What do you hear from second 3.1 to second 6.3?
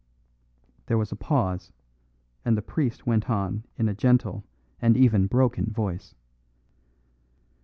on in a gentle and even broken voice.